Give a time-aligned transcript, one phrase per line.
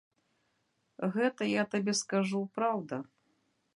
[1.15, 2.95] Гэта, я табе скажу, праўда.